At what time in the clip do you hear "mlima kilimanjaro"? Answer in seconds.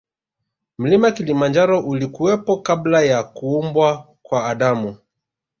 0.77-1.79